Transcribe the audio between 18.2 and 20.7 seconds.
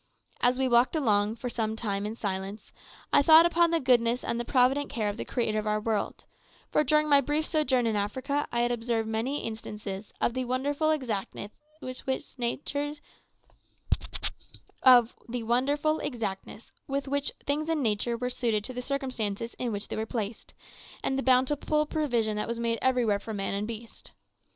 suited to the circumstances in which they were placed,